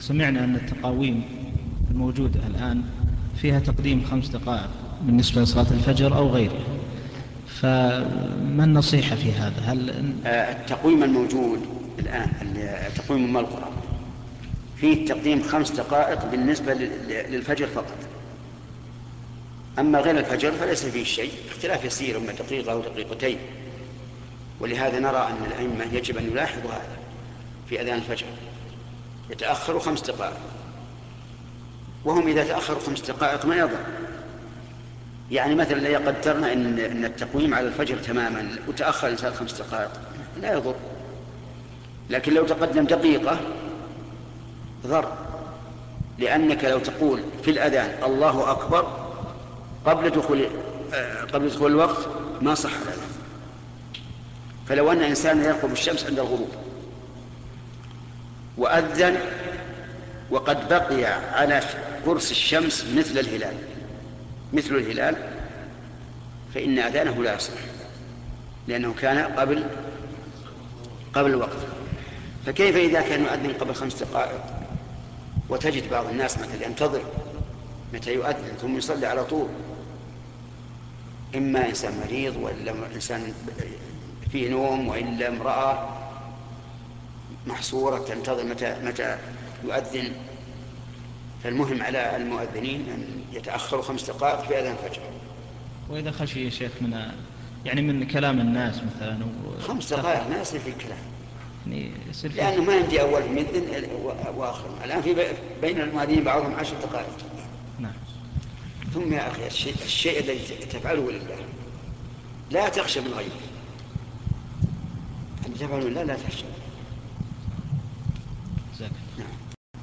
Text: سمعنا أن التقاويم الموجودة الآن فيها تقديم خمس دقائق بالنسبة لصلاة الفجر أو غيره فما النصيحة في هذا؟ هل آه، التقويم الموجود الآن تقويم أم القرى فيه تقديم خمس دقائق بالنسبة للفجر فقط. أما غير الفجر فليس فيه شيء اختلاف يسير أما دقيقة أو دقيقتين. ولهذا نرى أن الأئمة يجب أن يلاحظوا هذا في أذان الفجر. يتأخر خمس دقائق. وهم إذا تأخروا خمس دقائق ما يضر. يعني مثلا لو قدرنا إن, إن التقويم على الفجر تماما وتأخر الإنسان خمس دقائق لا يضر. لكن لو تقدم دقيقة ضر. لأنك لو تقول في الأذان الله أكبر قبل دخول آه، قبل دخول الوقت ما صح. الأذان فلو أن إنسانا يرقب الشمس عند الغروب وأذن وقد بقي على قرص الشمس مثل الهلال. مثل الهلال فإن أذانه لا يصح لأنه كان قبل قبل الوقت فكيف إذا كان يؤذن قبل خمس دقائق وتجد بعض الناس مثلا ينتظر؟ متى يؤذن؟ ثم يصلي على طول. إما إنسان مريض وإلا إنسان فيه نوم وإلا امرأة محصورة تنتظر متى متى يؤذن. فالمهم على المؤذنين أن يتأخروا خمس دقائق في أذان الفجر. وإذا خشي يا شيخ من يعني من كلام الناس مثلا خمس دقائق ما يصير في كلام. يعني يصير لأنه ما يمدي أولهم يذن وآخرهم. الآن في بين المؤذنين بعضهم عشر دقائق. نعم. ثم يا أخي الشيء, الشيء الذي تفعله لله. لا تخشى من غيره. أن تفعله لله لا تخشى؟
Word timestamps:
سمعنا 0.00 0.44
أن 0.44 0.54
التقاويم 0.54 1.22
الموجودة 1.90 2.40
الآن 2.46 2.82
فيها 3.36 3.58
تقديم 3.60 4.04
خمس 4.04 4.28
دقائق 4.28 4.70
بالنسبة 5.02 5.42
لصلاة 5.42 5.66
الفجر 5.70 6.16
أو 6.16 6.28
غيره 6.28 6.60
فما 7.46 8.64
النصيحة 8.64 9.16
في 9.16 9.32
هذا؟ 9.32 9.60
هل 9.60 10.12
آه، 10.26 10.52
التقويم 10.52 11.02
الموجود 11.02 11.60
الآن 11.98 12.30
تقويم 12.96 13.24
أم 13.24 13.36
القرى 13.36 13.68
فيه 14.76 15.06
تقديم 15.06 15.42
خمس 15.42 15.70
دقائق 15.70 16.30
بالنسبة 16.30 16.74
للفجر 17.08 17.66
فقط. 17.66 17.96
أما 19.78 19.98
غير 20.00 20.18
الفجر 20.18 20.52
فليس 20.52 20.84
فيه 20.84 21.04
شيء 21.04 21.30
اختلاف 21.50 21.84
يسير 21.84 22.16
أما 22.16 22.32
دقيقة 22.32 22.72
أو 22.72 22.80
دقيقتين. 22.80 23.38
ولهذا 24.60 25.00
نرى 25.00 25.28
أن 25.28 25.46
الأئمة 25.46 25.94
يجب 25.94 26.16
أن 26.16 26.24
يلاحظوا 26.24 26.70
هذا 26.70 26.96
في 27.68 27.80
أذان 27.80 27.98
الفجر. 27.98 28.26
يتأخر 29.30 29.78
خمس 29.78 30.00
دقائق. 30.00 30.36
وهم 32.04 32.28
إذا 32.28 32.44
تأخروا 32.44 32.80
خمس 32.80 33.00
دقائق 33.00 33.46
ما 33.46 33.56
يضر. 33.56 33.78
يعني 35.30 35.54
مثلا 35.54 35.80
لو 35.80 36.08
قدرنا 36.10 36.52
إن, 36.52 36.78
إن 36.78 37.04
التقويم 37.04 37.54
على 37.54 37.66
الفجر 37.66 37.96
تماما 37.96 38.48
وتأخر 38.68 39.06
الإنسان 39.06 39.34
خمس 39.34 39.52
دقائق 39.52 39.90
لا 40.40 40.52
يضر. 40.52 40.74
لكن 42.10 42.34
لو 42.34 42.44
تقدم 42.44 42.84
دقيقة 42.84 43.40
ضر. 44.86 45.12
لأنك 46.18 46.64
لو 46.64 46.78
تقول 46.78 47.22
في 47.42 47.50
الأذان 47.50 48.02
الله 48.04 48.50
أكبر 48.50 49.08
قبل 49.86 50.10
دخول 50.10 50.46
آه، 50.94 51.24
قبل 51.24 51.48
دخول 51.48 51.70
الوقت 51.70 52.08
ما 52.42 52.54
صح. 52.54 52.70
الأذان 52.70 53.08
فلو 54.68 54.92
أن 54.92 55.02
إنسانا 55.02 55.44
يرقب 55.44 55.72
الشمس 55.72 56.04
عند 56.04 56.18
الغروب 56.18 56.48
وأذن 58.58 59.16
وقد 60.30 60.68
بقي 60.68 61.04
على 61.04 61.62
قرص 62.06 62.30
الشمس 62.30 62.84
مثل 62.96 63.18
الهلال. 63.18 63.54
مثل 64.52 64.74
الهلال 64.74 65.16
فإن 66.54 66.78
أذانه 66.78 67.22
لا 67.22 67.34
يصح 67.34 67.52
لأنه 68.68 68.94
كان 68.94 69.18
قبل 69.18 69.64
قبل 71.14 71.30
الوقت 71.30 71.58
فكيف 72.46 72.76
إذا 72.76 73.00
كان 73.00 73.22
يؤذن 73.22 73.52
قبل 73.60 73.74
خمس 73.74 74.02
دقائق 74.02 74.40
وتجد 75.48 75.90
بعض 75.90 76.06
الناس 76.06 76.38
مثلا 76.38 76.66
ينتظر؟ 76.66 77.02
متى 77.94 78.14
يؤذن؟ 78.14 78.56
ثم 78.60 78.76
يصلي 78.76 79.06
على 79.06 79.24
طول. 79.24 79.48
إما 81.36 81.68
إنسان 81.68 81.92
مريض 82.06 82.36
وإلا 82.36 82.72
إنسان 82.94 83.32
فيه 84.32 84.50
نوم 84.50 84.88
وإلا 84.88 85.28
امرأة 85.28 85.88
محصورة 87.48 87.98
تنتظر 87.98 88.44
متى 88.44 88.76
متى 88.84 89.18
يؤذن. 89.64 90.12
فالمهم 91.44 91.82
على 91.82 92.16
المؤذنين 92.16 92.80
أن 92.88 93.22
يتأخروا 93.32 93.82
خمس 93.82 94.04
دقائق 94.10 94.40
في 94.40 94.58
أذان 94.58 94.76
الفجر. 94.84 95.02
وإذا 95.90 96.10
خشي 96.10 96.44
يا 96.44 96.50
شيخ 96.50 96.72
من 96.80 97.10
يعني 97.64 97.82
من 97.82 98.06
كلام 98.06 98.40
الناس 98.40 98.74
مثلا 98.76 99.18
خمس 99.60 99.92
دقائق 99.92 100.28
ما 100.28 100.40
يصير 100.40 100.60
في 100.60 100.72
كلام. 100.72 100.98
يعني 101.66 101.90
يصير 102.10 102.32
لأنه 102.32 102.62
ما 102.62 102.76
يمدي 102.76 103.00
أولهم 103.00 103.38
يذن 103.38 103.88
وآخرهم. 104.36 104.74
الآن 104.84 105.02
في 105.02 105.14
بين 105.62 105.80
المؤذنين 105.80 106.24
بعضهم 106.24 106.54
عشر 106.54 106.74
دقائق. 106.82 107.16
نعم. 107.78 107.92
ثم 108.94 109.12
يا 109.12 109.28
أخي 109.28 109.46
الشيء, 109.46 109.74
الشيء 109.84 110.20
الذي 110.20 110.38
تفعله 110.70 111.10
لله. 111.10 111.36
لا 112.50 112.68
تخشى 112.68 113.00
من 113.00 113.12
غيره. 113.16 113.40
أن 115.46 115.54
تفعله 115.54 115.88
لله 115.88 116.02
لا 116.02 116.14
تخشى؟ 116.14 116.44